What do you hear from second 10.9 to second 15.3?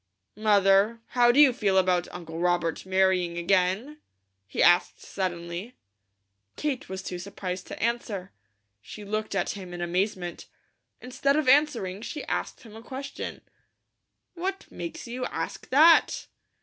Instead of answering, she asked him a question: "What makes you